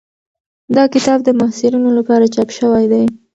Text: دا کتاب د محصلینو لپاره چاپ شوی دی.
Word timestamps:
دا 0.75 0.83
کتاب 0.93 1.19
د 1.23 1.29
محصلینو 1.39 1.89
لپاره 1.97 2.31
چاپ 2.35 2.49
شوی 2.57 2.85
دی. 2.91 3.03